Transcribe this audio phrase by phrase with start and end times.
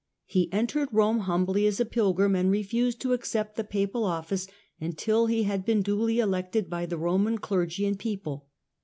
[0.25, 5.27] He entered Eome humbly as a pilgrim, and refused to accept the papal ofhce until
[5.27, 8.47] he had been duly elected by the Eoman cleroy and people.